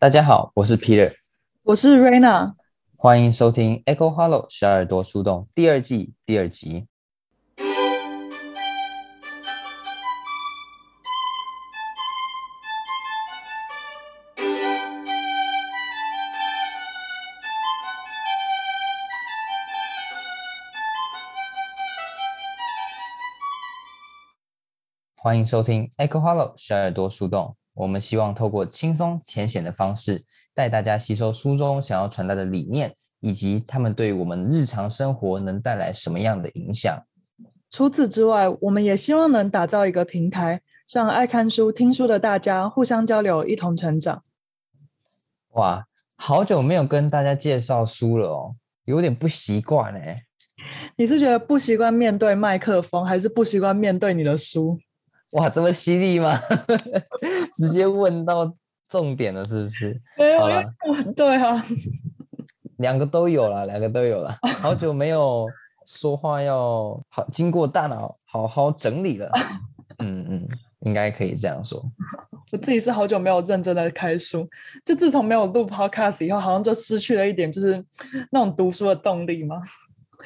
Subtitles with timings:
[0.00, 1.12] 大家好，我是 Peter，
[1.62, 2.54] 我是 Raina，
[2.96, 6.86] 欢迎收听 Echo Hollow 小耳朵树洞第二季第二集。
[25.16, 27.54] 欢迎收听 Echo Hollow 小耳朵树洞。
[27.80, 30.22] 我们希望透过轻松浅显的方式，
[30.54, 37.02] 带大家吸收书中想要传达的理念，以及他们对我们日常生活能带来什么样的影响。
[37.70, 40.60] 除此之外，我们也希望能打造一个平台，
[40.92, 44.22] 让爱看书、听书的大家互相交流，一同成长。
[45.52, 45.86] 哇，
[46.16, 50.24] 好久没有跟大家介绍书了哦，有点不习惯哎。
[50.96, 54.78] 你是觉得不习惯面对麦克风，还是不习惯面对你的书？
[55.30, 56.38] 哇，这么犀利吗？
[57.54, 58.52] 直接问到
[58.88, 60.00] 重点了，是不是？
[60.18, 60.48] 没有，
[61.14, 61.64] 对啊，
[62.78, 64.36] 两个都有了，两个都有了。
[64.58, 65.46] 好久没有
[65.86, 69.30] 说话，要好经过大脑好好整理了。
[69.98, 70.48] 嗯嗯，
[70.80, 71.80] 应该可以这样说。
[72.50, 74.44] 我自己是好久没有认真的开书，
[74.84, 77.84] 就自从没有录 podcast 以后，好像就失去了一点，就是
[78.32, 79.62] 那种读书的动力嘛。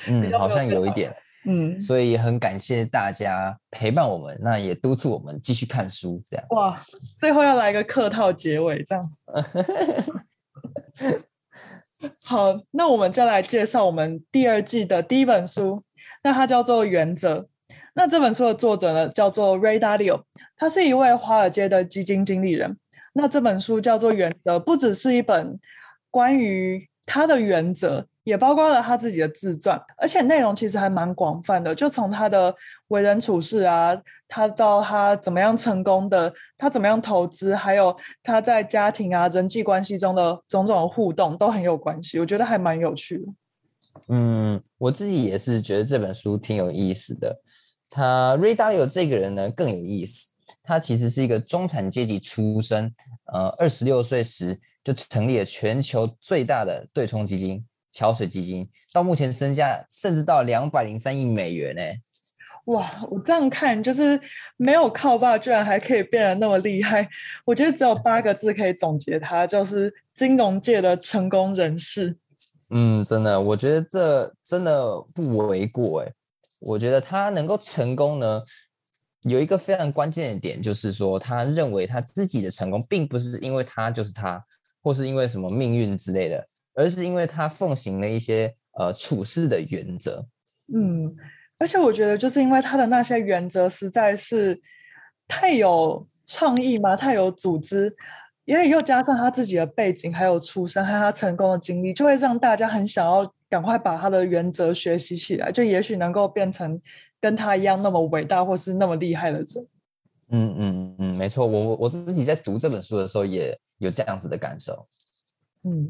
[0.09, 1.15] 嗯，好像有一点。
[1.47, 6.47] 嗯，所以很感谢大家陪伴我们，那也督促我们继续看书，这样。
[6.51, 6.83] 哇，
[7.21, 9.13] 最后要来个客套结尾，这样。
[12.25, 15.83] 好，那我们就来介绍我们第二季的第一本书，
[16.23, 17.41] 那它叫做《原则》。
[17.95, 20.23] 那这本书的作者呢，叫做 Ray Dalio，
[20.57, 22.77] 他是一位华尔街的基金经理人。
[23.13, 25.59] 那这本书叫做《原则》，不只是一本
[26.11, 28.07] 关于他的原则。
[28.25, 32.55] 也包括了他自己的自传，而且内容其实还蛮广泛的，就从他的
[32.89, 43.25] 为人处事啊，他到他怎么样成功的，他怎么样投资，还有他在家庭啊、人际关系中的种种互动都很有关系，我觉得还蛮有趣的。
[44.09, 47.41] 嗯，我自己也是觉得这本书挺有意思的。
[47.91, 50.31] 他 Ray Dalio 这个人呢更有意思，
[50.63, 52.93] 他其实是一个中产阶级出身，
[53.33, 57.65] 呃，二十六岁时就成立了全球最大的对冲基金。
[57.95, 61.83] 桥水基金到目前身价甚至到两百零三亿美元呢！
[62.65, 64.21] 哇，我这样看就是
[64.57, 67.09] 没有靠爸，居然还可以变得那么厉害。
[67.45, 72.17] 我觉得只有八个字可以总结他，就是金融界的成功人士。
[72.71, 76.13] 嗯，真的，我觉得这真的不为过哎。
[76.59, 78.43] 我觉得他能够成功呢，
[79.23, 84.43] 有一个非常关键的点，就是说他认为他自己的成功并不是因为他就是他，
[84.83, 86.49] 或是因为什么命运之类的。
[86.75, 90.27] 而是因为他奉行了一些呃处事的原则，
[90.75, 91.15] 嗯，
[91.59, 94.61] 而且我觉得就是因为他的那些原则实在是
[95.29, 97.95] 太有创意嘛，太有组织，
[98.45, 106.81] 因为又加上他自己的背景，还有出身和他成功的经历，就会让大家很想要赶快把他的原则学习起来，就也许能够变成
[107.21, 109.47] 跟他一样那么伟大或是那么厉害的人。
[110.31, 114.89] 嗯嗯嗯，没错，我我自己在读这本书的时候也有这样子的感受，
[115.63, 115.89] 嗯。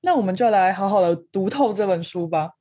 [0.00, 2.52] 那我们就来好好的读透这本书吧。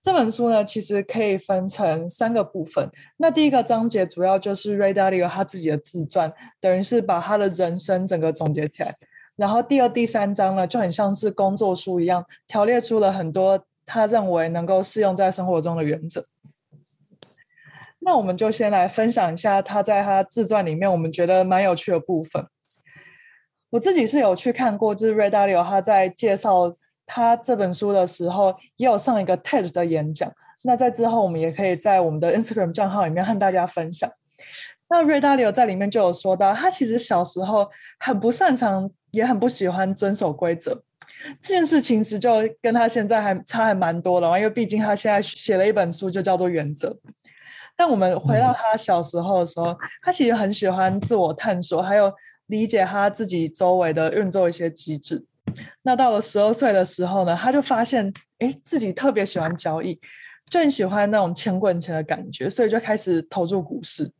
[0.00, 2.90] 这本书呢，其实可以分成三个部分。
[3.18, 8.96] 那第一个章节主要就是 Ray Dalio 他自己的自传，等于是把他的人生整个总结起来。
[9.36, 16.26] 然后第二、第三章呢，就很像是工作书一样，条列出了很多他认为能够适用在生活中的原则。
[18.00, 22.46] 那我们就先来分享一下他在他自传里面我们觉得蛮有趣的部分。
[23.70, 26.74] 我自己是有去看过，就是 Ray Dalio 他在介绍
[27.04, 30.32] 他这本书的时候，也有上一个 TED 的演讲。
[30.62, 34.10] 那在之后，我们也可以在我们的 Instagram 账号里面和大家分享。
[34.88, 37.68] 那 Ray Dalio 在里面就有说到，他其实小时候
[38.00, 40.82] 很不擅长，也很不喜欢遵守规则。
[41.42, 42.30] 这件事情其实就
[42.62, 46.88] 跟他现在还差还蛮多的嘛，因为毕竟他现在写了一本书，就叫做《原则》。
[47.76, 52.10] 但我们回到他小时候的时候，他其实很喜欢自我探索，还有。
[52.48, 55.24] 理解他自己周围的运作一些机制。
[55.82, 59.98] 那到了十二岁的时候呢，他就发现，哎，自己特别喜欢交易，
[60.50, 64.10] 就很喜欢那种钱滚钱的感觉，所以就开始投入股市。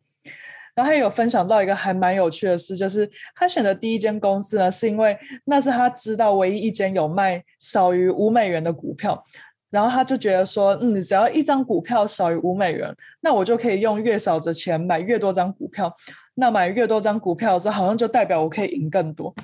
[0.74, 9.22] 然后他有分享到一个还蛮有趣的事，就是他选的第一间公司呢，是因为那是他知道唯一一间有卖少于五美元的股票。
[9.70, 15.94] 然后他就觉得说，嗯，只要一张股票少于五美元，那我就可以用越少的钱买越多张股票。
[16.34, 19.34] 那买越多张股票的时候，好像就代表我可以赢更多。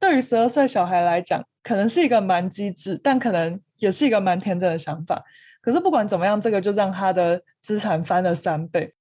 [0.00, 5.22] 对于十二岁小孩来讲，可能是一个蛮机智，但可能也是一个蛮天真的想法。
[5.60, 8.92] 可是不管怎么样，这个就让他的资产翻了三倍。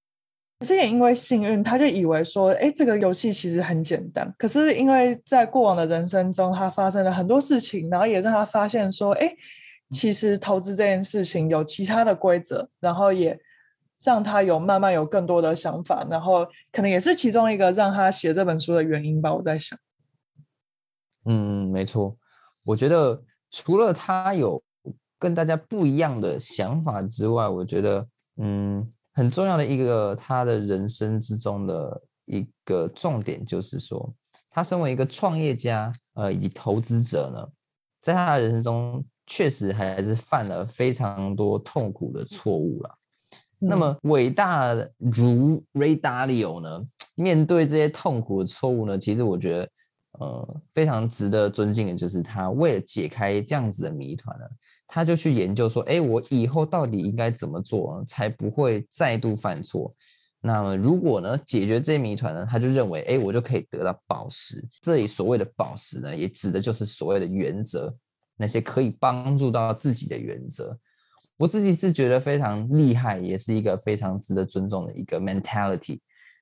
[0.59, 4.33] 可是也因为幸运，他就以为说，哎，这个游戏其实很简单。
[4.37, 9.29] 可是因为在过往的人生中，他发生了很多事情，然后也让他发现说，哎，
[9.93, 13.39] 其实投资这件事情有其他的规则，然后也
[14.03, 19.33] 让他有慢慢有更多的想法，然后可能也是其中一个让他写这本书的原因吧。
[19.33, 19.77] 我在想，
[21.25, 22.17] 嗯，没错，
[22.63, 24.61] 我觉得除了他有。
[25.19, 28.05] 跟大家不一样的想法之外，我觉得，
[28.41, 34.13] 嗯，很重要的一个他的人生之中的一个重点就是说，
[34.49, 37.47] 他身为一个创业家，呃，以及投资者呢，
[38.01, 42.97] 在他的人生中确实还是犯了非常多痛苦的错误了。
[43.61, 46.83] 嗯、那么伟大如 Ray Dalio 呢，
[47.15, 49.69] 面对这些痛苦的错误呢，其实我觉得，
[50.19, 54.45] 呃，非常值得尊敬的就是他为了解开这样子的谜团呢。
[54.85, 59.91] 他就去研究说，哎，我以后到底应该怎么做才不会再度犯错？
[60.39, 64.63] 那么如果呢，解决这些谜团呢，他就认为，哎，我就可以得到宝石。
[64.81, 67.91] 这里所谓的宝石呢，也指的就是所谓的原则，
[68.43, 70.77] 那些可以帮助到自己的原则。
[71.37, 75.99] 我自己是觉得非常厉害，也是一个非常值得尊重的一个 mentality。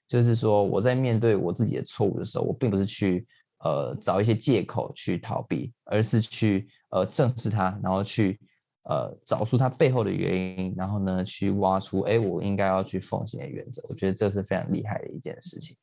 [0.07, 3.27] 就是说，我在面对我自己的错误的时候，我并不是去
[3.63, 6.68] 呃找一些借口去逃避，而是去。
[6.94, 8.38] 呃，正视它，然后去
[8.83, 13.81] 呃找出它背后的原因，然后呢，去挖出哎，我应该要去奉行的原则。
[13.88, 15.74] 我觉得这是非常厉害的一件事情。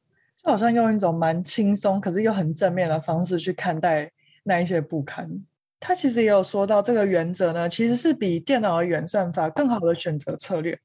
[0.45, 4.11] 就好像用一种蛮轻松，可是又很正面的方式去看待
[4.45, 5.31] 那一些不堪。
[5.81, 10.79] 他其实也有说到，这个原则呢，其实是比电脑的原算法更好的选择策略，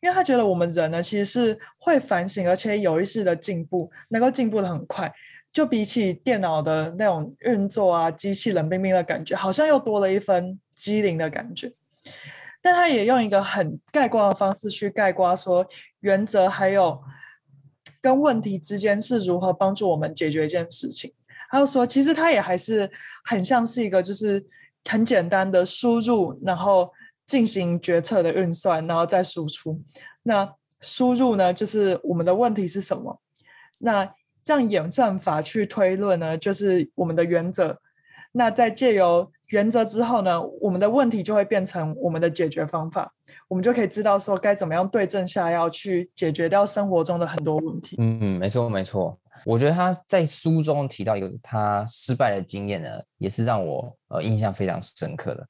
[0.00, 5.12] 因为他觉得我们人呢，其实是会反省，而且有意识的进步，能够进步的很快。
[5.52, 11.72] 就比起电脑的那种运作啊，机器冷冰冰的感觉，好像又多了一分机灵的感觉。
[12.60, 15.66] 但他也用一个很概括的方式去概括说，
[16.00, 17.00] 原则还有
[18.02, 21.14] 跟问题之间是如何帮助我们解决一件事情。
[21.56, 22.90] 还有说，其实它也还是
[23.24, 24.44] 很像是一个就是
[24.84, 26.92] 很简单的输入，然后
[27.26, 29.80] 进行决策的运算，然后再输出。
[30.24, 30.46] 那
[30.82, 33.22] 输入呢，就是我们的问题是什么？
[33.78, 34.04] 那
[34.44, 37.78] 这样演算法去推论呢，就是我们的原则。
[38.32, 43.10] 那在借由原则之后呢，我们的问题就会变成我们的解决方法。
[43.48, 47.96] 我们就可以知道说该怎么样对症下药去解决掉生活中的很多问题。
[47.98, 49.18] 嗯，没错没错。
[49.44, 52.88] 我觉得他在书中提到一个他失败的经验呢，
[53.18, 55.48] 也是让我呃印象非常深刻的。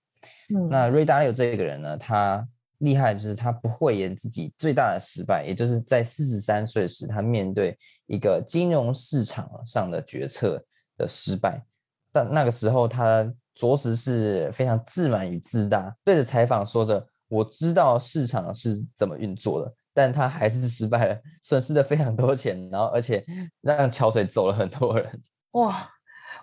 [0.55, 2.47] 嗯，那瑞达利欧这个人呢，他。
[2.81, 7.75] 厉害就是他不讳言自己最大的失败，也就是在四十三岁时，他面对
[8.07, 10.63] 一个金融市场上的决策
[10.99, 11.65] 的失败。
[12.13, 23.25] 但那个时候，他着实是非常自满与自大，对着采访说着：“我知道市场是怎么运作的。”但他还是失败了，损失了非常多钱，然后而且
[23.63, 25.23] 让桥水走了很多人。
[25.53, 25.91] 哇！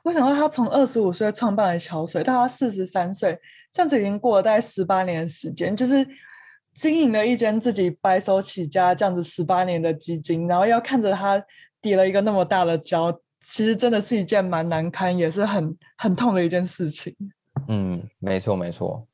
[0.03, 3.39] 我想到他从二十五岁创办了桥水，到他四十三岁，
[3.71, 6.05] 这样子已经过了大概十八年的时间，就是
[6.73, 11.41] 经营了一间自己白手起家这样子十八年的基金，然后要看着他
[11.79, 17.15] 跌了一个那么大的跤，其实真的是一件蛮难堪，也是很很痛的一件事情。
[17.67, 19.07] 嗯，没错没错。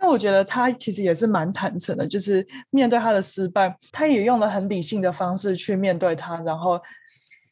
[0.00, 6.80] 那我觉得他其实也是蛮坦诚的，就是面对他的失败，他也用了很理性的方式去面对他，然后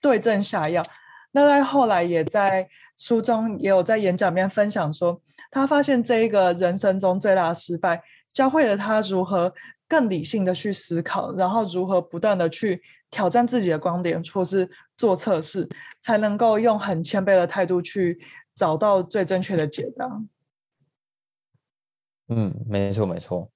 [0.00, 0.82] 对症下药。
[1.32, 2.66] 那在后来也在
[2.96, 5.20] 书中也有在演讲面分享说，
[5.50, 8.00] 他发现这一个人生中最大的失败，
[8.32, 9.52] 教会了他如何
[9.88, 12.80] 更理性的去思考，然后如何不断的去
[13.10, 15.68] 挑战自己的观点，或是做测试，
[16.00, 18.18] 才能够用很谦卑的态度去
[18.54, 20.08] 找到最正确的解答。
[22.28, 23.48] 嗯，没错没错，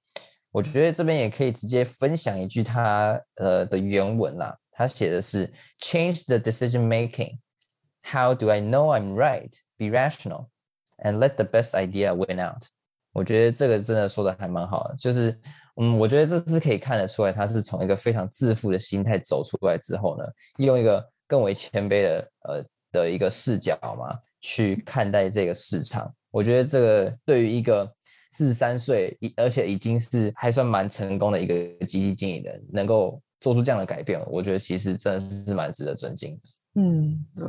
[0.51, 7.37] 我觉得这边也可以直接分享一句他呃的原文啦，他写的是 “Change the decision making”。
[8.03, 9.51] How do I know I'm right?
[9.77, 10.47] Be rational
[10.97, 12.63] and let the best idea win out.
[13.13, 15.37] 我觉得这个真的说的还蛮好的，就是
[15.75, 20.23] 嗯，我觉得这是可以看得出来，他是从一个非常自负的心态走出来之后呢，
[20.57, 26.13] 用一个更为谦卑的呃的一个视角嘛，去看待这个市场。
[26.31, 27.93] 我觉得这个对于一个
[28.31, 36.81] 四十三岁，而且已经是还算蛮成功的一个基金经理人，能够做出这样的改变，我觉得其实真的是蛮值得尊敬的。
[36.81, 37.47] 嗯，对。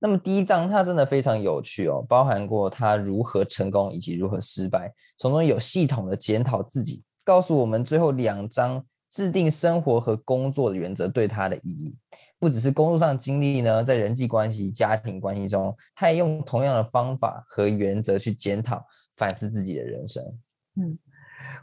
[0.00, 11.96] 那么第一章它真的非常有趣哦，包含过他如何成功以及如何失败，从中有系统的检讨自己，告诉我们最后两章制定生活和工作的原则对他的意义。
[12.38, 18.80] 不只是工作上经历呢，在人际关系、家庭关系中，他也用同样的方法和原则去检讨、
[19.18, 20.22] 反思自己的人生。
[20.76, 20.96] 嗯，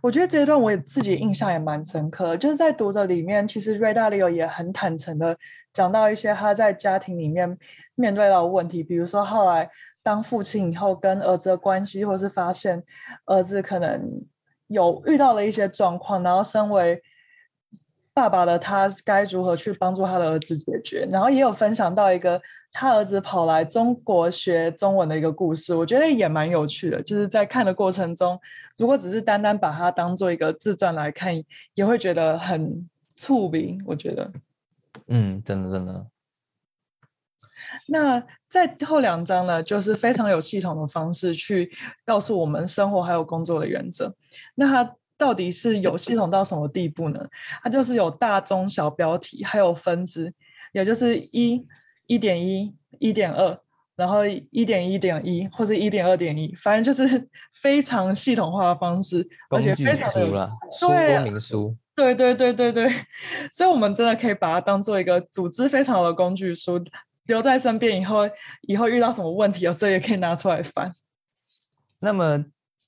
[0.01, 5.37] 我觉得这一段我自己印象也蛮深刻，就是在读的里面，其实 Ray Dalio 也很坦诚的
[5.71, 7.57] 讲到一些他在家庭里面
[7.95, 9.69] 面对到的问题，比如说后来
[10.03, 12.83] 当父亲以后跟儿子的关系，或是发现
[13.25, 14.21] 儿子可能
[14.67, 17.01] 有遇到了一些状况，然后身为
[18.15, 22.41] 爸爸的他该如何去帮助他的儿子解决，然后也有分享到一个。
[22.77, 27.01] 他儿子跑来中国学中文的一个故事，我觉得也蛮有趣的。
[27.01, 28.37] 就是在看的过程中，
[28.77, 31.33] 如果只是单单把它当做一个自传来看，
[31.75, 33.77] 也会觉得很触笔。
[33.85, 34.29] 我觉得，
[35.07, 36.05] 嗯，真的真的。
[37.87, 41.71] 那在后两章呢，就是非常有系统的方式去
[42.05, 44.13] 告诉我们生活还有工作的原则。
[44.55, 47.19] 那它到底是有系统到什么地步呢？
[47.63, 50.33] 它就是有大、中、小标题，还有分支，
[50.71, 51.67] 也就是一。
[52.07, 53.57] 一点一、一点二，
[53.95, 57.27] 然后一点一点一，或者一点二点一，反正就是
[57.63, 60.91] 非常系统化的方式，而且非常的了，说
[61.23, 61.75] 明书。
[61.95, 62.87] 对对对对对，
[63.51, 66.79] 所以我们真的可以把它当做一个组织非常好的工具书，
[67.25, 68.29] 留在身边以后，
[68.67, 70.91] 以后遇到什么问题，有时候也可以拿出来翻。
[72.01, 72.45] 那么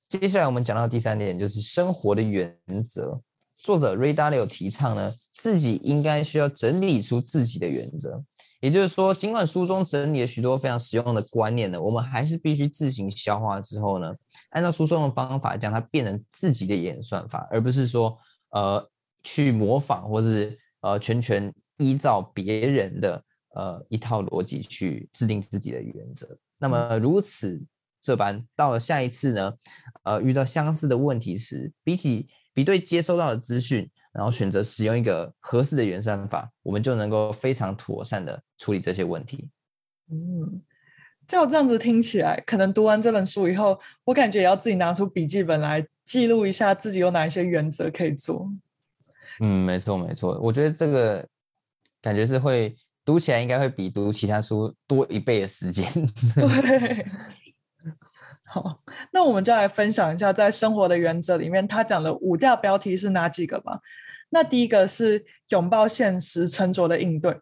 [0.10, 3.22] 接下来我们讲到第三点，就是生活的原则。
[3.56, 8.24] 作者 Ray Dalio 提倡呢，自己应该需要整理出自己的原则。
[8.62, 14.16] 也就是说，尽管书中整理了许多非常实用的观念呢，我们还是必须自行消化之后呢，
[14.52, 18.18] 按照书中的方法将它变成自己的演算法，而不是说
[18.52, 18.90] 呃
[19.24, 23.22] 去模仿或是呃全权依照别人的
[23.56, 26.26] 呃一套逻辑去制定自己的原则。
[26.60, 27.62] 那么如此
[28.02, 29.54] 这般，到了下一次呢，
[30.04, 33.90] 呃遇到相似的问题时，比起比对接收到的资讯。
[34.14, 39.48] 然后选择使用一个合适的原算法，我们就能够非常妥善的处理这些问题。
[40.10, 40.60] 嗯，
[41.28, 48.50] 照这样子听起来，可能读完这本书以后，我感觉也要自己拿出笔记本来记录一下自己有哪一些原则可以做。
[49.40, 51.24] 嗯，没错没错，我觉得这个
[52.02, 52.76] 感觉是会
[53.06, 55.86] 读起来应该会比读其他书多一倍的时间。
[56.34, 57.06] 对。
[58.50, 58.80] 好，
[59.12, 63.82] 那我们就来分享一下，在生活的原则里面，他讲的五大标题是哪几个吧？
[64.30, 67.38] 那第一个是拥抱现实，沉着的应对。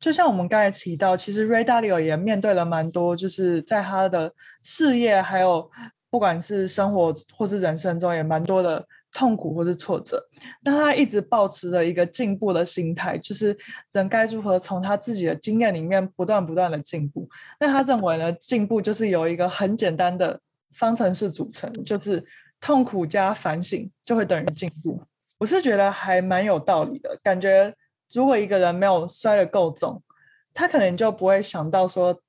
[0.00, 4.32] 就像我们刚才提到，其实 Ray Dalio 也面对了蛮多，就是在他的
[4.64, 5.70] 事业还有
[6.10, 10.20] 不管是生活或是人生中，也蛮多的痛苦或是挫折。
[10.64, 13.56] 但他一直保持着一个进步的心态，就是
[13.92, 17.28] 人该如何从他自己的经验里面不断不断的进步。
[17.60, 20.40] 那他认为呢，进步就是有一个很简单的。
[20.74, 22.24] 方程式组成就是
[22.60, 25.02] 痛苦加反省就会等于进步。
[25.38, 27.72] 我是觉得还蛮有道理的，感觉
[28.12, 30.02] 如果一个人没有摔得够重，
[30.52, 32.20] 他可能就不会想到说，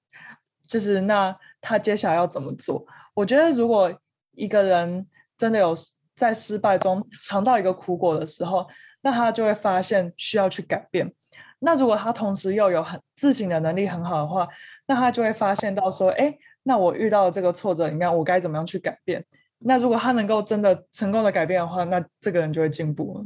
[0.67, 2.86] 就是那他接下来要怎么做。
[3.15, 3.91] 我觉得如果
[4.34, 5.75] 一个人真的有
[6.15, 8.67] 在失败中尝到一个苦果的时候，
[9.01, 11.12] 那他就会发现需要去改变。
[11.60, 14.48] 那如果他同时又有很自省的能力很好的话，
[14.86, 16.38] 那他就会发现到说，哎。
[16.63, 19.25] 那我遇到的这个挫折里面，我该怎么样去改变？
[19.59, 23.25] 那如果他能够真的成功的改变的话，那这个人就会进步。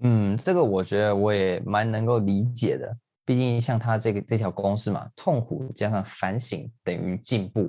[0.00, 2.96] 嗯，这个我觉得我也蛮能够理解的。
[3.24, 7.68] 毕竟像他这个这条公式嘛，痛苦加上反省等于进步。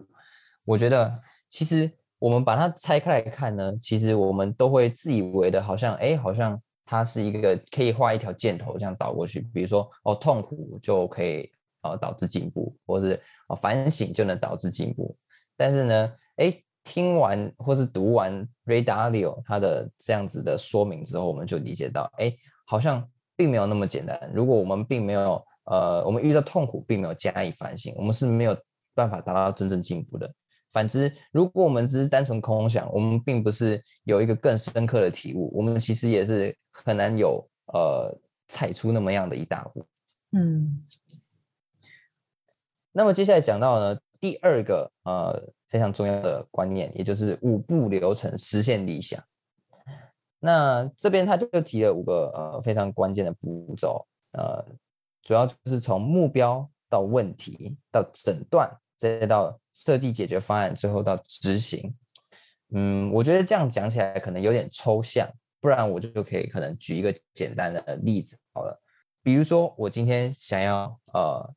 [0.65, 1.19] 我觉得
[1.49, 9.41] 其实我们把它拆开来看呢，其实我们都会自以为的，好像哎，好像它是一个可以画一条箭头这样导过去。
[9.53, 11.51] 比如说哦，痛苦就可以。
[11.81, 13.19] 呃，导致进步，或是
[13.49, 15.15] 呃反省就能导致进步。
[15.57, 22.33] 但是呢，哎，听完或是读完 Ray Dalio 他的这样子的说明之后，我们就理解到，哎，
[22.65, 24.31] 好像并没有那么简单。
[24.33, 28.57] 如果我们并没有呃，我们遇到痛苦并没有加以反省，我们是没有
[28.95, 30.31] 办法达到真正进步的。
[30.71, 39.85] 反之，如果我们只是单纯空想，我们并不是有一个更深刻的体悟，我们其实也是很难有呃踩出那么样的一大步。
[40.31, 40.83] 嗯。
[42.93, 49.23] 那么接下来讲到呢，第二个呃非常重要的观念，也就是五步流程实现理想。
[50.39, 54.61] 那这边他就提了五个呃非常关键的步骤，呃，
[55.23, 61.95] 主要就是从目标到问题到诊断，再到设计解决方案，最后到执行。
[62.73, 65.25] 嗯，我觉得这样讲起来可能有点抽象，
[65.61, 68.77] 不然我就可以可能举一个简单的例子好了，
[69.23, 71.53] 比如说我今天想要呃。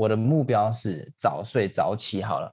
[0.00, 2.50] 我的目标是早睡早起，好了。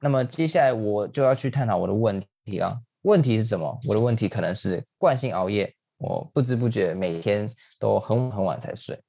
[0.00, 2.76] 那么接下来我就要去探讨我的问题了。
[3.02, 3.80] 问题是什么？
[3.86, 7.48] 我的问题可能是惯性熬夜，我不知不觉每天
[7.78, 9.00] 都很很晚才睡。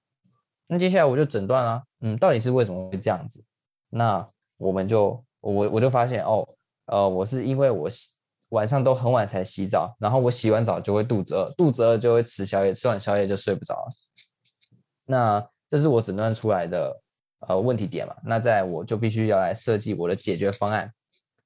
[0.68, 3.44] 那接下来我就诊断了，嗯，到底是为什么会这样子？
[3.89, 4.24] 那
[4.58, 6.48] 我们就我我就发现哦，
[6.86, 7.89] 呃，我是因为我
[8.50, 13.91] 晚上都很晚才洗澡，然后我洗完澡就会肚子饿，肚子饿就会吃宵夜，吃完宵夜就睡不着了。
[15.06, 17.01] 那这是我诊断出来的
[17.48, 18.15] 呃问题点嘛？
[18.24, 20.91] 那在我就必须要来设计我的解决方案。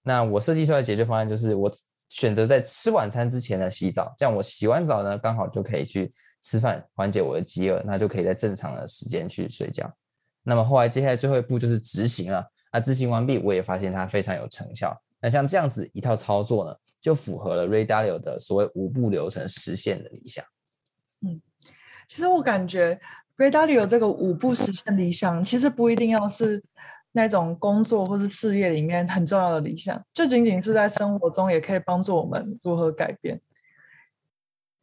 [0.01, 1.71] 那我设计出来的解决方案就是我
[2.09, 9.91] 选择在吃晚餐之前呢洗澡，这样我洗完澡呢刚好就可以去吃饭，缓解我的饥饿，那就可以在正常的时间去睡觉。
[10.43, 14.93] 那么后来接下来最后一步就是执行了，那执行完毕，我也发现它非常有成效。
[15.21, 20.43] 那像这样子一套操作呢，就符合了 Ray Dalio 的所谓五步流程实现的理想。
[21.21, 21.41] 嗯，
[22.09, 22.99] 其实我感觉
[23.37, 26.63] Ray Dalio 这个五步实现理想，其实不一定要是
[27.13, 33.39] 那种工作或是事业里面很重要的理想，就仅仅是在生活中也可以帮助我们如何改变。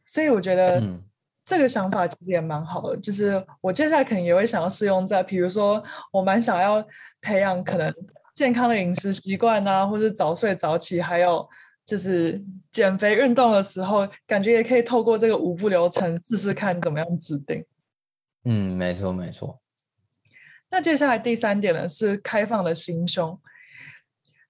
[0.05, 0.83] 所以我觉得
[1.45, 6.85] 这个想法其实也蛮好的，就是我接下来可能也会想要试用在，比如说我蛮想要
[7.21, 7.93] 培养可能。
[8.33, 11.47] 健康的饮食习惯啊，或是早睡早起，还有
[11.85, 17.63] 就是减肥运动的时候，感觉也可以透过这个五步流程试试看怎么样制定。
[18.45, 19.61] 嗯，没错没错。
[20.71, 23.41] 那接下来第三点呢，是开放的心胸。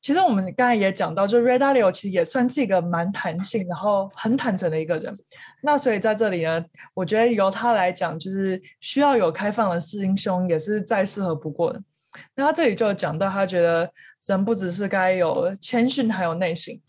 [0.01, 5.19] 其实我们刚才也讲到，就 Ray Dalio 其实也算是一个蛮弹性，然后很坦诚的一个人。
[5.63, 11.83] 那所以在这里呢，我觉得由他来讲，就是需要有开放的心胸，也是再适合不过的。
[12.35, 13.93] 那他这里就讲到，他觉得
[14.27, 16.81] 人不只是该有谦逊，还有内心，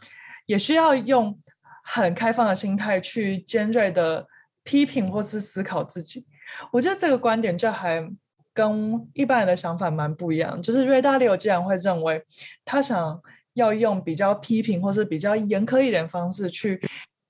[0.45, 1.37] 也需要用
[1.83, 4.25] 很开放的心态去尖锐的
[4.63, 6.25] 批评或是思考自己。
[6.71, 8.05] 我觉得这个观点就还
[8.53, 10.61] 跟一般人的想法蛮不一样。
[10.61, 12.23] 就是 Ray Dalio 既然会认为
[12.65, 13.21] 他想
[13.53, 16.81] 要用比较批评或是比较严苛一点的方式去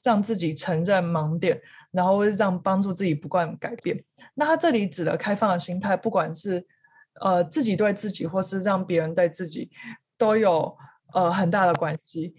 [0.03, 1.61] 让自己承认盲点，
[1.91, 4.03] 然后让帮助自己不断改变。
[4.35, 6.65] 那他这里指的开放的心态，不管是
[7.21, 9.69] 呃，自己对自己，或是让别人对自己，
[10.17, 10.75] 都有
[11.13, 12.33] 呃很大的关系，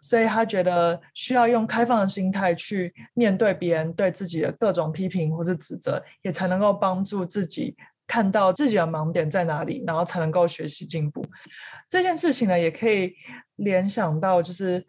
[0.00, 11.24] 所以他觉得需要用开放的心态去面对别人对自己的各种批评或是指责，也才能够帮助自己看到自己的盲点在哪里，然后才能够学习进步。
[11.88, 13.14] 这件事情呢，也可以
[13.56, 14.86] 联想到就是。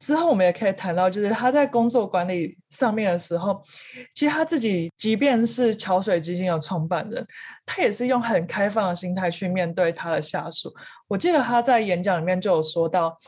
[0.00, 3.60] 之后我们也可以谈到，就是他在工作管理上面的时候，
[4.14, 7.26] 其实他自己即便是桥水基金的创办人，
[7.66, 10.72] 他也是用很开放的心态去面对他的下属。
[11.08, 13.18] 我记得他在演讲里面就有说到，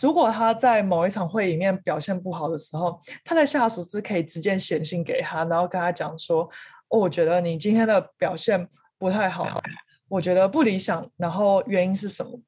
[0.00, 6.44] 如果他在某一场会里面表现不好的时候，他的下属是可以直接写信给他，然后跟他讲说
[6.88, 9.60] ：“哦，我觉得你今天的表现不太好，
[10.08, 12.40] 我觉得不理想，然后原因是什么？”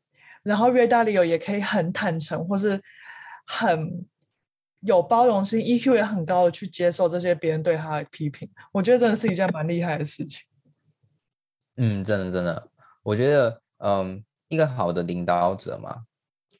[0.42, 2.80] 然后 Ray Dalio 也可以很坦诚，或是。
[3.52, 4.06] 很
[4.82, 10.46] 有包容心，EQ 也很高的去接受这些别人对他的批评，我觉得真的是一件蛮厉害的事情。
[11.74, 12.68] 嗯，真的真的，
[13.02, 16.04] 我觉得，嗯，一个好的领导者嘛，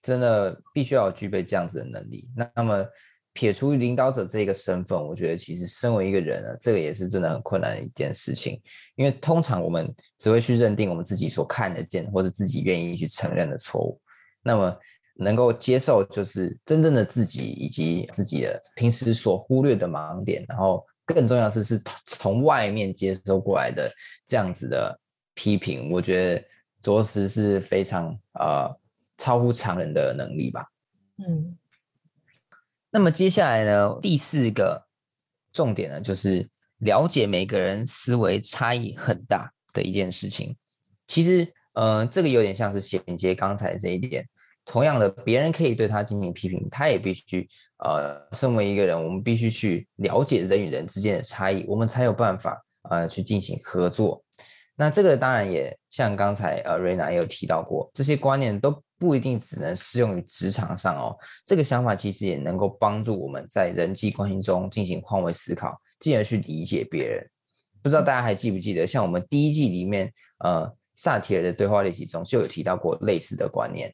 [0.03, 2.29] 真的必须要具备这样子的能力。
[2.37, 2.87] 那那么
[3.33, 8.61] 撇除领导者这个身份，我觉得其实身为一个人啊，这个也是真的很困难的一件事情，
[8.97, 14.01] 因为通常我们只会去认定我们自己所看得见或者自己愿意去承认的错误，
[14.43, 14.77] 那么。
[15.23, 23.93] 能够接受就是真正的自己，以及自己的平时所忽略的盲点，然后更重要的是是从外面接收过来的
[24.27, 24.99] 这样子的
[25.35, 26.45] 批评，我觉得
[26.81, 28.75] 着实是非常呃
[29.21, 30.67] 超乎常人的能力吧。
[31.19, 31.57] 嗯，
[32.91, 34.87] 那么接下来呢，第四个
[35.53, 40.57] 重点呢，就是了解每个人思维差异很大的一件事情。
[41.07, 44.27] 其实，呃，这个有点像是衔接刚才这一点。
[44.65, 54.23] 同样的，别人可以对他进行批评，他也必须，呃，身为一个人，我们必须去了解人与人之间的差异，我们才有办法，呃，去进行合作。
[54.77, 61.17] 那这个当然也像刚才呃瑞娜也有提到过，这些观念都不一定只能适用于职场上哦。
[61.47, 67.27] 这个想法其实也能够帮助我们在人际关系中进行换位思考，进而去理解别人。
[67.83, 70.13] 不知道大家还记不记得，像我们第一季里面，
[70.45, 73.91] 呃，萨提尔的对话练习中就有提到过类似的观念。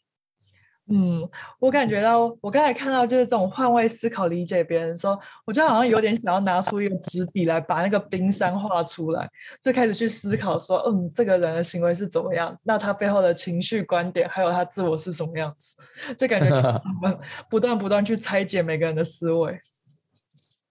[0.88, 9.28] 嗯，我感觉到，我刚才看到就是这种换位思考、理解别人的时候，我就好像有点想要拿出一个纸笔来把那个冰山画出来，
[9.60, 15.76] 就开始去思考说，嗯，这个人的行为是怎么样，那他背后的情绪、观点，还有他自我是什么样子，
[16.14, 17.18] 就感觉 我们
[17.50, 19.60] 不断不断去拆解每个人的思维。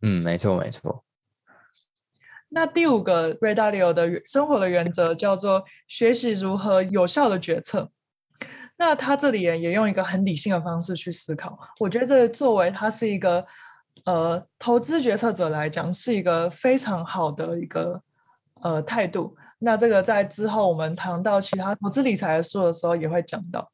[0.02, 1.04] 嗯，没错没错。
[2.50, 7.90] 那第五个 Ray Dalio 的生活的原则叫做学习如何有效的决策。
[8.78, 13.46] 那他这里也用一个很理性的方式去思考，我觉得这作为他是一个
[14.04, 18.02] 呃投资决策者来讲，是一个非常好的一个
[18.62, 19.36] 呃态度。
[19.60, 23.72] 那这个在之后我们谈到其他投资理财的书的时候也会讲到。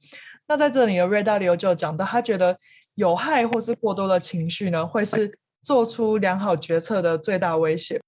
[0.48, 2.58] 那在这里呢，Ray Dalio 就讲到，他觉得
[2.96, 8.00] 有害或是过多的情绪呢，会是做出良好决策的最大威胁。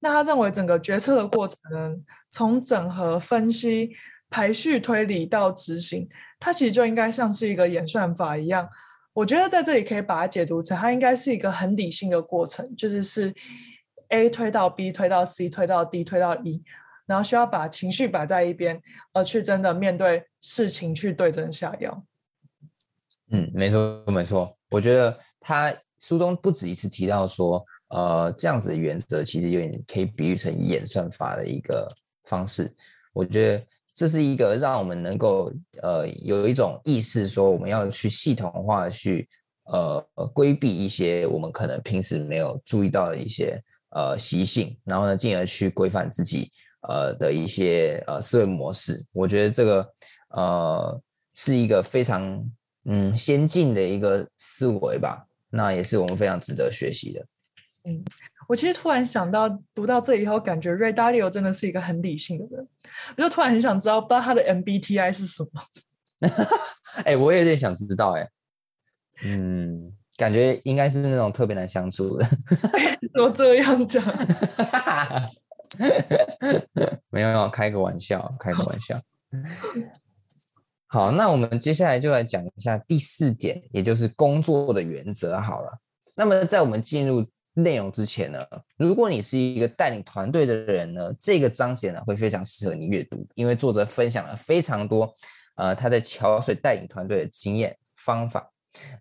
[0.00, 1.94] 那他认为整个决策的过程呢，
[2.30, 3.92] 从整合、分析、
[4.30, 6.08] 排序、推理到执行，
[6.40, 8.68] 它其实就应该像是一个演算法一样。
[9.12, 13.32] 我觉得在这里可以把它解读成，它应该是一个很理性的过程，就是是
[14.08, 16.60] A 推到 B，推到 C，推到 D，推到 E，
[17.06, 18.82] 然后需要把情绪摆在一边，
[19.12, 22.04] 而去真的面对事情，去对症下药。
[23.30, 24.58] 嗯，没错，没错。
[24.68, 31.88] 我觉得他书中不止一次提到说，呃，这样子的原则其实有点可以比喻成演算法的一个
[32.24, 32.74] 方式。
[33.12, 33.64] 我觉得。
[33.94, 39.28] 这是一个让我们能够呃有一种意识，说我们要去系统化去
[39.66, 40.04] 呃
[40.34, 46.50] 规避一些我们可能平时没有注意到的一些呃习性，然后呢，进而去规范自己
[46.88, 49.00] 呃的一些呃思维模式。
[49.12, 49.88] 我觉得这个
[50.30, 51.00] 呃
[51.34, 52.44] 是一个非常
[52.86, 57.26] 嗯先进的一个思维吧，那也是我们非常值得学习的。
[57.84, 58.04] 嗯。
[58.48, 62.68] 我其实突然想到，读到这里以后，感觉 Ray Dalio 真的是一个很理性的人。
[63.16, 65.62] 我就突然很想知道，不知道他的 MBTI 是什么？
[66.98, 68.20] 哎、欸，我也有点想知道、欸。
[68.20, 68.30] 哎，
[69.24, 72.26] 嗯，感觉应该是那种特别难相处的。
[73.12, 74.04] 怎么这样讲？
[77.10, 79.00] 没 有没有，开个玩笑，开个玩笑。
[80.86, 85.40] 好，那我们接下来就来讲一下第四点，也就是工作的原则。
[85.40, 85.78] 好了，
[86.14, 88.44] 那么在我们进入内容之前呢，
[88.76, 95.14] 如果你是一个带领团队的人呢，这个章节呢会非常适合你阅读，因为作者分享了非常多，
[95.54, 98.50] 呃，他在桥水带领团队的经验方法，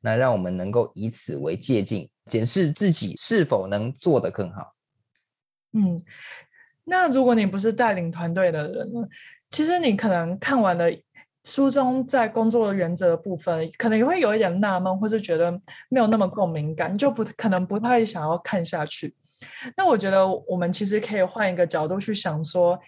[0.01, 4.73] 那让我们能够以此为借鉴，检视自己是否能做得更好。
[5.73, 5.99] 嗯，
[6.83, 9.01] 那如果你不是带领团队的人呢，
[9.49, 10.85] 其实你可能看完了。
[11.43, 15.51] 书中在工作原则部分，可能也会有一点纳闷，或是觉得
[15.89, 19.13] 没有那么共鸣感，就不可能不太想要看下去。
[19.75, 22.79] 那我觉得我们其实可以换一个角度去想，说，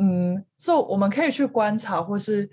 [0.00, 2.50] 嗯，做我们可以去观察，或是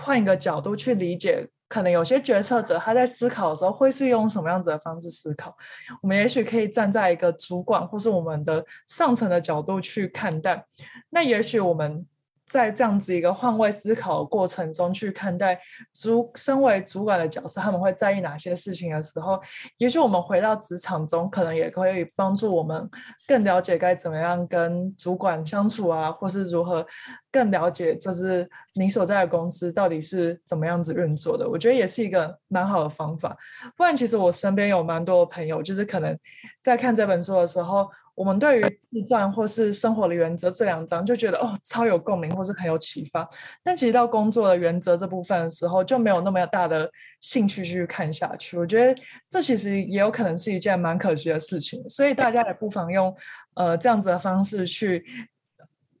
[0.00, 5.54] 换一个角度去理解，可能有些决策者他在思考的时候会是用什么样子的方式思考。
[6.00, 10.64] 我们也许可以站在一个主管或是我们的上层的角度去看待。
[11.10, 12.06] 那也许我们。
[12.52, 15.58] 在这样子一个换位思考的过程中去看待
[15.94, 19.40] 主身为主管的角色，他们会在意哪些事情的时候，
[19.78, 22.86] 也许我们回到职场中，可能也可以帮助我们
[23.26, 26.86] 更了解该怎么样跟主管相处啊，或是如何
[27.30, 31.48] 更了解就是你所在的公司到底是怎么样子运作的。
[31.48, 33.34] 我觉得也是一个蛮好的方法。
[33.78, 36.14] 不然，其实我身边有蛮多的朋友，就是可能
[36.60, 37.88] 在看这本书的时候。
[38.14, 43.28] 我们对于自传或是生活的原则这两章就觉得哦超有共鸣或是很有启发，
[43.62, 48.58] 但其实到工作的原则这部分的时候就没有那么大的兴趣去看下去。
[48.58, 53.16] 我觉得这其实也有可能是一件蛮可惜的事情，所以大家也不妨用
[53.54, 55.04] 呃这样子的方式去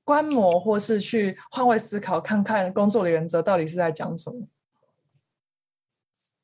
[0.04, 4.46] 观摩或是去换位思考，看看工作的原则到底是在讲什么。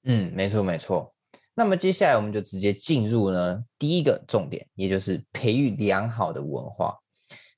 [0.04, 1.12] 嗯，没错没错。
[1.58, 6.96] 那么接下来我们就直接进入呢第一个重点，也就是培育良好的文化。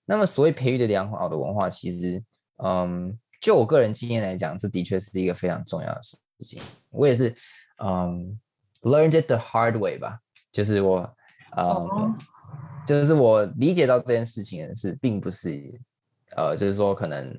[0.06, 2.24] 那么所谓培育的良好的文化，其实，
[2.64, 6.62] 嗯，就我个人经验来讲，这的确是一个非常重要的事情。
[6.88, 7.28] 我也是，
[7.84, 8.40] 嗯
[8.84, 10.18] ，learned it the hard way 吧，
[10.50, 11.00] 就是我，
[11.58, 12.10] 嗯，oh.
[12.86, 15.78] 就是我理解到这件事情的是，并不是，
[16.38, 17.38] 呃，就是说可能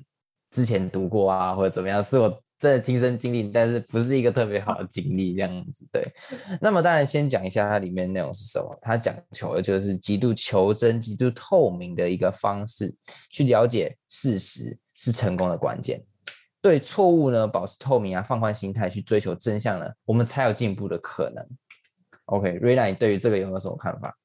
[0.52, 2.40] 之前读过啊，或者怎么样，是我。
[2.62, 6.00] 真的亲身经历，但是不是一个特别好的经历，这样子对。
[6.60, 8.78] 那么当然先讲一下它里面内容是什么。
[8.80, 12.94] 它讲求的就是极度求真、极度透明的一个方式，
[13.30, 16.00] 去了解事实是成功的关键。
[16.60, 21.44] 对错误呢，保持透明啊，放宽心态去追求真相呢，我们才有进步的可能。
[22.26, 24.16] OK，瑞娜，你对于这个有没有什么看法？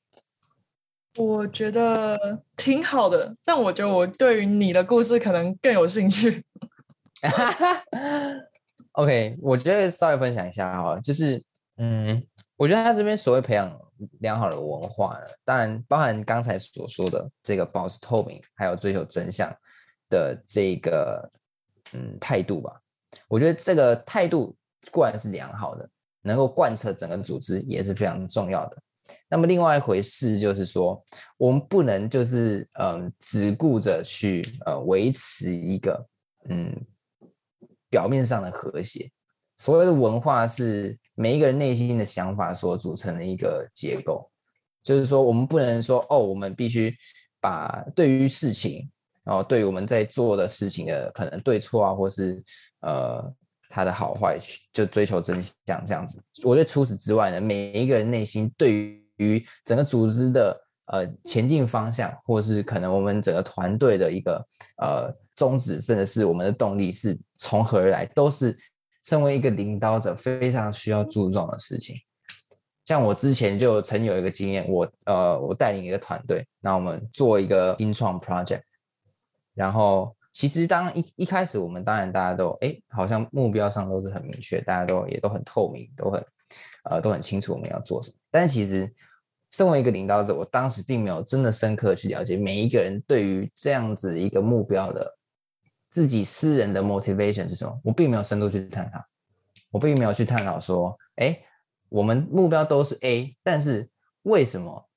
[1.18, 6.44] 我觉得挺好的，但我觉得我对于你的故事可能更有兴趣。
[7.22, 7.84] 哈 哈
[8.94, 11.44] OK，我觉得稍微分享一下哈，就是
[11.78, 12.26] 嗯，
[12.56, 13.80] 我觉得他这边所谓培养
[14.22, 19.56] 良好的文化，当然包含刚才所说的这个保持透明，还有追求真相
[20.10, 21.32] 的这个
[21.94, 22.72] 嗯态度吧。
[23.28, 24.56] 我觉得这个态度
[24.92, 25.88] 固然是良好的，
[26.24, 28.78] 能够贯彻整个组织也是非常重要的。
[29.30, 31.00] 那么另外一回事就是说，
[31.38, 36.08] 我们不能就是嗯只顾着去呃维持一个
[36.50, 36.76] 嗯。
[37.98, 39.10] 表面上的和谐，
[39.58, 44.30] 所谓的文化是每一个人内心的想法所组成的一个结构。
[44.84, 46.96] 就是说，我们不能说哦，我们必须
[47.42, 48.88] 把对于事情，
[49.24, 52.40] 然后对于我们在做的事情的可能对错啊，或是
[52.82, 53.34] 呃，
[53.68, 54.38] 他的好坏，
[54.72, 56.22] 就追求真相这样子。
[56.44, 60.56] 我觉得除此之外呢，每一个人内心对于整个组织的
[60.88, 64.46] 呃前进方向，或是可能我们整个团队的一个
[64.82, 68.58] 呃宗旨，甚至是我们的动力是从何而来，都是
[69.04, 71.96] 身为一个领导者非常需要注重的事情。
[72.86, 78.62] 像我之前就曾有一个经验，我呃我带领一个团队，那我们做一个新创 project，
[79.54, 80.14] 然后。
[80.34, 86.24] 其实当一一开始，我们当然大家都哎，好像目标上都是很明确，大家都也都很透明，都很
[86.84, 88.16] 呃都很清楚我们要做什么。
[88.30, 88.94] 但其实，
[89.52, 95.18] 身为一个领导者，我当时并没有真的深刻去了解每一个人对于这样子一个目标的
[95.90, 97.80] 自己私人的 motivation 是什么。
[97.84, 99.00] 我并没有深度去探讨，
[99.72, 101.40] 我并没有去探讨说，哎，
[101.90, 103.90] 我们目标都是 A，但是
[104.24, 104.88] 为什么？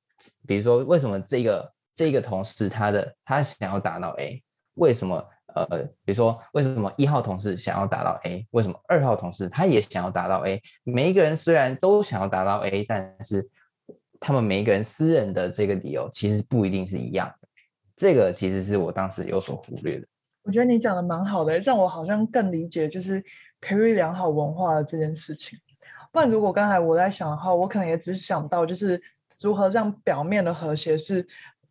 [0.47, 4.43] 比如说，为什么这个这个同事他的他想要达到 A？
[4.75, 5.25] 为什么？
[5.53, 5.67] 呃，
[6.05, 8.47] 比如说，为什么一号同事想要达到 A？
[8.51, 10.63] 为什么二号同事他也想要达到 A？
[10.85, 13.51] 每一个人虽然都想要达到 A，但是
[14.21, 17.49] 他们每一个人私人的这个理由其实不一定是一样的。
[17.97, 20.07] 这个其实是我当时有所忽略的。
[20.43, 23.21] 我觉得你讲的蛮好的，让我好像更理解就是
[23.61, 25.59] 培育良好文化的这件事情。
[26.13, 29.03] 不然，如果刚才我在想的话，我可能也只是想到就是
[29.43, 31.27] 如何让表面的和谐是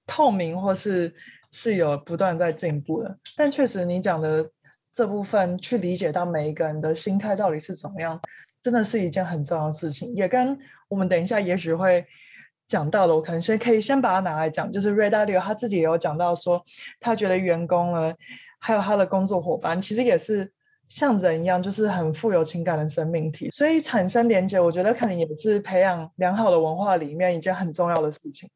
[0.05, 1.13] 透明，或是。
[1.51, 4.47] 是有不断在进步的，但确实你讲的
[4.91, 8.21] 这部分去理解到每一个人的心态到底是怎么样，
[8.61, 10.13] 真的是一件很重要的事情。
[10.13, 10.55] 也跟
[10.87, 12.05] 我们等一下也许会
[12.69, 14.71] 讲到了，我可能先可以先把它拿来讲。
[14.71, 16.63] 就是 Ray Dalio 他自己也有讲到说，
[16.99, 18.13] 他觉得员工呢，
[18.59, 20.49] 还有他的工作伙伴，其实也是
[20.87, 28.47] 像人一样，就是很富有情感的生命体，所以产生连接，我觉得可能也是培养良好的文化里面一件很重要的事情。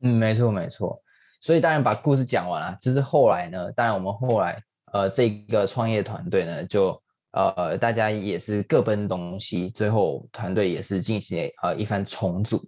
[0.00, 1.00] 嗯，没错，没错。
[1.40, 4.60] 所以当然把故事讲完了，就是后来呢，当然我们后来
[4.92, 7.00] 呃这个创业团队呢，就
[7.30, 12.64] 呃大家也是各奔东西，最后团队也是进行呃一番重组。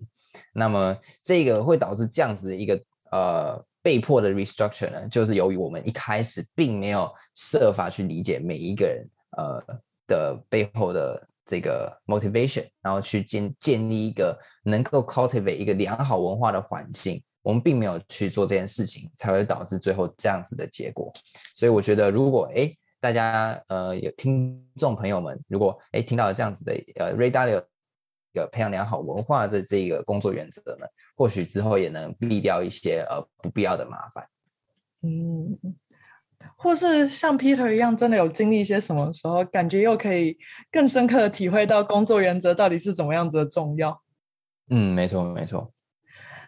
[0.53, 2.81] 那么这个会导致这样子的一个
[3.12, 9.62] 呃被迫的 restructure 呢，就是由于我们一开始并没有设法去理解每一个人呃
[10.07, 17.22] 的背后的这个 motivation，然后去建建立一个能够 cultivate 一个良好文化的环境。
[17.42, 21.12] 我们并没有去做这件事情，才会导致最后这样子的结果。
[21.55, 27.62] 所以我觉得，如果诶大家呃有听众朋友们，如果诶听到了这样子的呃 Ray Dalio
[28.37, 34.27] 个培养良好文化的这个工作原则呢，或许之后也能避掉一些呃不必要的麻烦。
[35.03, 35.59] 嗯，
[36.57, 40.37] 或是像 Peter 一样，真的有经历一些什么时候，感觉又可以
[40.70, 44.03] 更深刻的体会到工作原则到底是怎么样子的重要。
[44.68, 45.72] 嗯，没错，没错。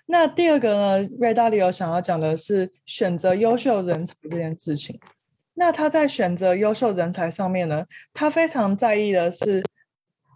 [0.06, 4.98] 那第二个呢，Ray Dalio 想要讲的是选择优秀人才这件事情。
[5.54, 9.62] 那他在选择优秀人才上面呢，他非常在意的是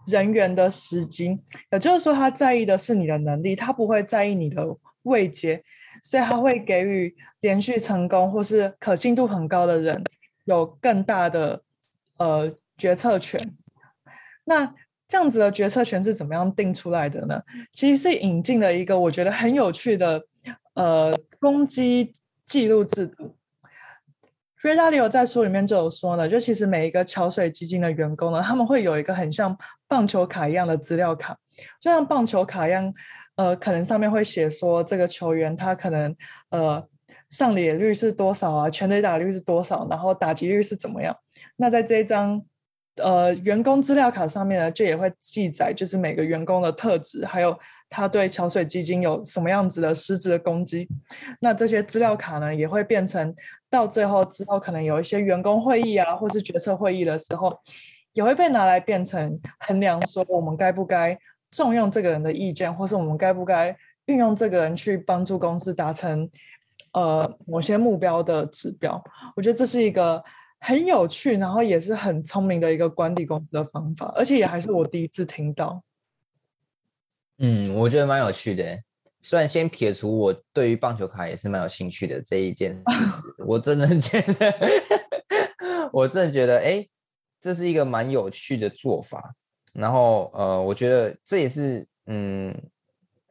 [0.07, 1.39] 人员的时机，
[1.71, 5.63] 也就是说，他在意的是你的能力，他不会在意你的位阶，
[6.03, 10.03] 所以他会给予连续成功或是可信度很高的人
[10.45, 11.61] 有更大的
[12.17, 13.39] 呃决策权。
[14.45, 14.73] 那
[15.07, 17.41] 这样子的决策权是怎么样定出来的呢？
[17.71, 20.25] 其实是引进了一个我觉得很有趣的
[20.73, 22.11] 呃攻击
[22.45, 23.35] 记录制度。
[24.63, 29.55] Ray Dalio 在书里面就有说呢，就其实每一个桥水基金的员工呢，他们会有一个很像
[29.89, 31.37] 棒球卡一样的资料卡，
[31.81, 32.93] 就像棒球卡一样，
[33.35, 36.15] 呃，可能上面会写说这个球员他可能
[36.51, 36.81] 呃
[37.27, 41.13] 上垒率是多少啊，全垒打率是多少，然后打击率是怎么样。
[41.57, 42.41] 那在这一张。
[42.97, 47.57] 呃，员工资料卡上面呢，就也会记载，就是每个员工的特质，还有
[47.89, 50.87] 他对桥水基金有什么样子的实质的攻击。
[51.39, 53.33] 那这些资料卡呢，也会变成
[53.73, 57.59] 到最后之后，可能有一些员工会议啊，或是决策会议的时候，
[58.13, 61.17] 也会被拿来变成衡量，说我们该不该
[61.49, 66.29] 重用这个人的意见，或是我们该不该运用这个人去帮助公司达成
[66.91, 69.03] 呃某些目标的指标。
[69.35, 70.23] 我觉得这是一个。
[70.65, 75.83] 很有趣，然后也是很聪明的一个管理公司的方法，而且也还是我第一次听到。
[77.39, 78.63] 嗯，我觉得蛮有趣的。
[79.23, 82.81] 虽然先撇除我对于棒球卡也是蛮有兴趣的这一件事，
[83.47, 84.53] 我真的觉得，
[85.93, 86.85] 我真的觉得，哎，
[87.39, 89.33] 这是一个蛮有趣的做法。
[89.73, 92.53] 然后，呃，我觉得这也是，嗯，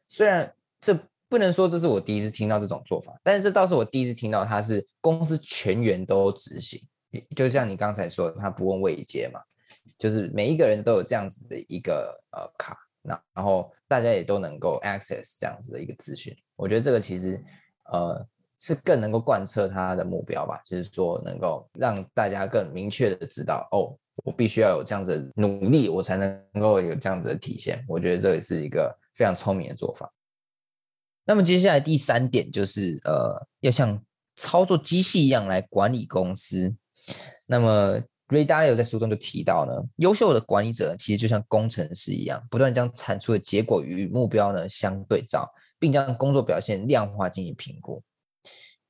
[0.08, 6.82] 虽然这不能说这是我第一次听到这种做法，但是这倒是我第一次听到，它是公司全员都执行。
[7.36, 9.40] 就像你刚才说的，他不问位阶嘛，
[9.98, 16.36] 就是每一个人都有这样子的一个呃卡，那然后大家也都能够 access 这样子的一个资讯。
[16.56, 17.42] 我觉得这个其实
[17.92, 18.26] 呃
[18.58, 27.84] 是更能够贯彻他的目标吧，就是说能够让大家更明确的知道，哦，我必须要有这样子的努力，我才能够有这样子的体现。
[27.88, 30.12] 我觉得这也是一个非常聪明的做法。
[31.24, 34.00] 那么接下来第三点就是，呃，要像
[34.36, 36.74] 操作机器一样来管理公司。
[37.46, 38.00] 那么
[38.32, 45.46] Ray Dalio 在书中就提到呢，优秀的管理者其实就像工程师一样，不断将产出的结果与目标呢相对照，
[45.78, 48.02] 并将工作表现量化进行评估。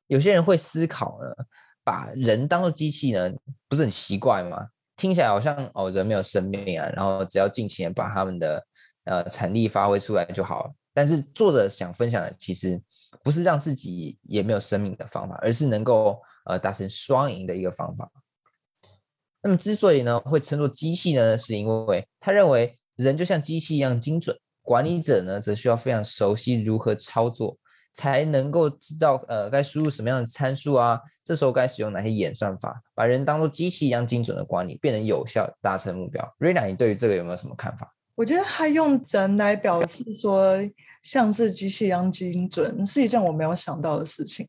[0.07, 1.45] 有些人会思考呢，
[1.83, 3.33] 把人当做机器呢，
[3.69, 4.69] 不是很奇怪吗？
[4.97, 8.65] 听起来好像哦，人没有生命啊，然后只要尽情把他们的
[9.07, 10.73] 呃产力发挥出来就好了。
[10.95, 12.81] 但是作者想分享的其实
[13.25, 18.09] 不是让自己也没有生命的方法，而是能够呃达成双赢的一个方法。
[19.43, 27.57] 那么之所以呢会称作机器呢，是因为他认为人就像机器一样精准，管理者呢则需要非常熟悉如何操作，
[27.93, 36.35] 才能够知道呃该输入什么样的参数啊，这时候该使用哪些演算法，把人当做机器一样精准的管理，变得有效达成目标。
[36.39, 37.93] 瑞娜，你对于这个有没有什么看法？
[38.15, 40.57] 我觉得他用人来表示说
[41.03, 44.47] 像是机器一样精准，是一件我没有想到的事情。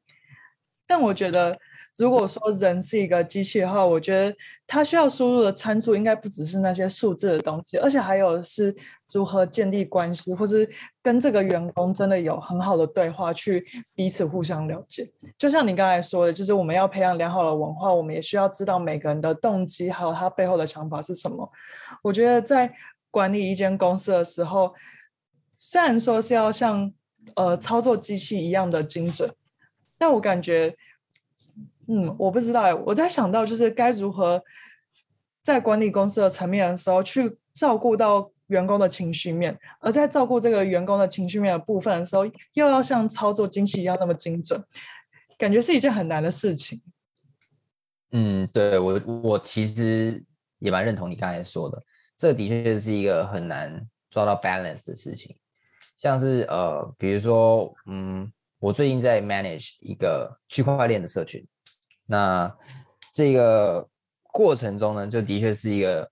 [0.86, 1.58] 但我觉得，
[1.97, 8.75] 如果说人是一个机器的话，我觉得他需要输入的参数应该不只是那些数字的东西，而且还有是
[9.12, 10.67] 如何建立关系，或是
[11.03, 15.08] 跟这个员工真的有很好的对话，去彼此互相了解。
[15.38, 21.51] 就像你刚才说的，就是我们要培养良好的文化，我们也需要知道每个人的动机，还有他背后的想法是什么。
[22.01, 22.73] 我觉得在
[23.12, 24.73] 管理一间公司的时候，
[25.56, 26.91] 虽然说是要像
[27.36, 29.32] 呃操作机器一样的精准，
[29.99, 30.75] 但我感觉，
[31.88, 34.43] 嗯，我不知道，我在想到就是该如何
[35.43, 44.63] 在管理公司的层面的时候，去照顾到员工的情绪面，而在照顾这个员工的情绪面的部分的时候，又要像操作机器一样那么精准，
[45.38, 46.82] 感觉是一件很难的事情。
[48.12, 50.24] 嗯，对，我我其实
[50.60, 51.82] 也蛮认同你刚才说的。
[52.15, 55.36] 这的确是一个很难抓到 balance 的事情，
[55.98, 61.46] 像是呃，比如说，嗯，我最近在 manage 一个区块链的社群，
[62.06, 62.56] 那
[63.13, 63.88] 这个
[64.32, 66.10] 过程中呢，就的确是一个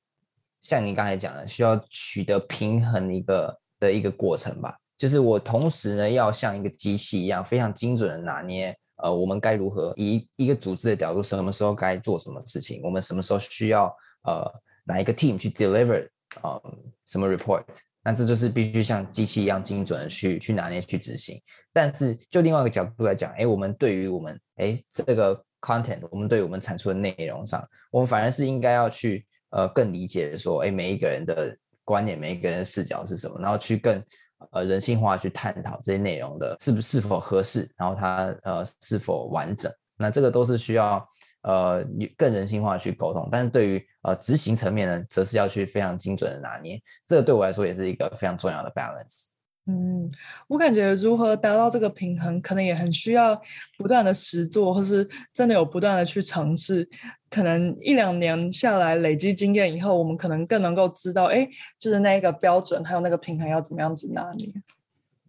[0.62, 4.78] 像你刚才讲的，需要取得平衡一个的一个过程吧。
[4.98, 13.86] 就是我同时呢，要像一个机器一样，非常精准的拿捏，呃，我们该如何以一个组织的角度，什么时候该做什么事情，我们什么时候需要
[14.24, 14.52] 呃。
[14.84, 16.10] 哪一个 team 去 deliver
[16.42, 16.60] 啊、
[17.06, 17.64] 什么 report？
[18.04, 21.40] 那这就是必须像机器一样精准的去去拿捏去执行。
[21.72, 34.04] 但是就另外一个角度来讲，哎，我们对于我们哎这个 content，我们对我们产出的内容上，我们反而是应该要去呃更理解说，哎每一个人的观点，每一个人的视角是什么，然后去更
[34.52, 39.72] 呃人性化去探讨这些内容的是不是是否合适，然后它呃是否完整。
[39.98, 41.08] 那这个都是需要。
[41.44, 41.84] 呃，
[42.16, 49.30] 更人性化去沟通，但是对于呃执行层面呢，则是要去非常精准的拿捏，这个对我来说也是一个非常重要的 balance。
[49.68, 50.10] 嗯，
[50.48, 53.40] 我感觉如何达到这个平衡，可能也很需要
[53.78, 56.88] 不断的实做，或是真的有不断的去尝试，
[57.30, 61.48] 可能一两年下来累积经验以后，我们可能更能够知道，哎，
[61.78, 64.52] 就是那一个标准，还有那个平衡要怎么样子拿捏。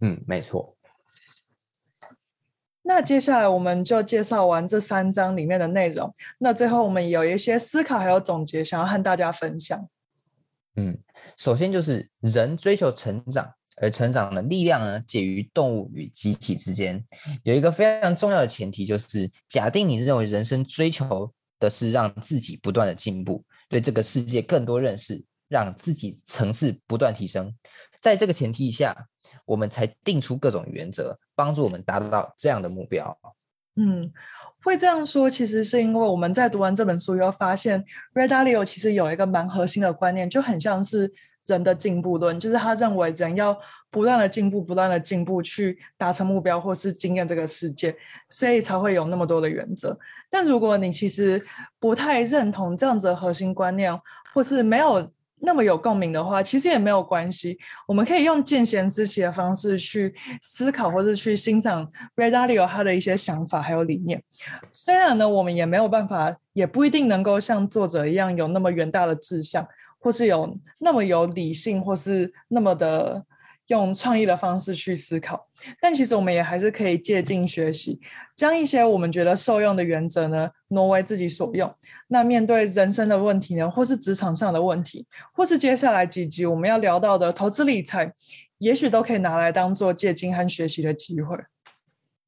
[0.01, 0.77] 嗯，没错。
[2.85, 6.13] 那接下来我们就介绍完这三章里面的内容。
[6.39, 9.89] 那最后我们有一些思考还有总结，想要和大家分享。
[10.75, 10.99] 嗯，
[11.37, 17.03] 首先就是人追求成长，而成长的力量呢，介于动物与机体之间。
[17.43, 27.55] 有一个非常重要的前提，就是假定你认为人生追求的是让自己不断的进步，对这个世界更多认识，让自己层次不断提升。
[28.01, 28.97] 在这个前提下，
[29.45, 33.17] 我们才定出各种原则，帮助我们达到这样的目标。
[33.77, 34.13] 嗯，
[34.63, 37.83] 会这样说，其实是因为我们在读完这本书以后，发现
[38.13, 41.11] Ray Dalio 其实有一个蛮核心的观念，就很像是
[41.47, 43.59] 人的进步论，就是他认为人要
[43.91, 47.97] 不断的进步，不断的进步，去达成目标或是经验这个世界，
[48.29, 49.99] 所以才会有那么多的原则。
[50.31, 51.45] 但如果你其实
[51.79, 53.93] 不太认同这样子的核心观念，
[54.35, 55.13] 或是没有。
[55.45, 57.59] 那么有共鸣的话，其实也没有关系。
[57.89, 64.23] 我们可以用见贤思齐的方式去思考，或者去欣赏 Radio 他的一些想法还有理念。
[64.71, 69.67] 虽然呢，我们也没有办法，也不一定能够像作者一样有那么远大的志向，
[70.03, 73.25] 或是有那么有理性，或是那么的。
[73.69, 75.49] 用创意的方式去思考，
[75.81, 77.99] 但其实我们也还是可以借镜学习，
[78.35, 81.73] 将一些我们觉得受用的原则呢挪为自己所用。
[82.09, 88.13] 那面对人生的问题呢，或是职场上的问题，或是接下来几集我们要聊到的投资理财，
[88.59, 91.39] 也许都可以拿来当做借镜和学习的机会。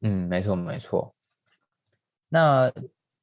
[0.01, 1.15] 嗯，没错没错。
[2.31, 2.73] 那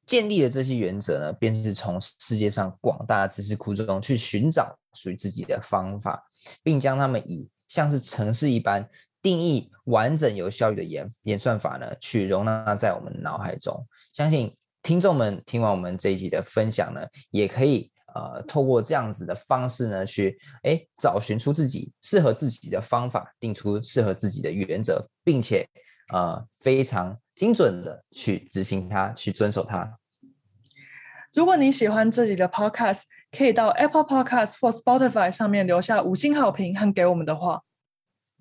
[0.04, 6.22] 建立的这些原则呢，便是从世界上广大知识库中去寻找属于自己的方法，
[6.62, 8.86] 并将它们以像是城市一般
[9.22, 13.86] 定义完整有效率的演演算法呢，去容纳在我们脑海中。
[14.12, 17.00] 相信听众们听完我们这一集的分享呢，
[17.30, 25.64] 也可以呃透过这样子的方式呢，去哎找寻出自己适合自己的方法，定出适合自己的原则，并且
[26.12, 27.16] 呃非常。
[27.34, 29.98] 精准的去执行它，去遵守它。
[31.34, 37.62] 如果你喜欢这里的 Podcast，可以到 Apple Podcast 或 Spotify 上面留下五星好评和给我们的话，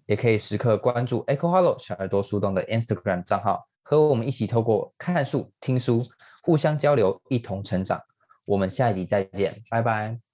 [0.07, 6.03] 也可以时刻关注 Echo Hollow 小耳朵树洞的 Instagram 账号，和我们一起透过看书、听书，
[6.43, 8.01] 互相交流，一同成长。
[8.43, 10.30] 我们下一集再见，拜拜。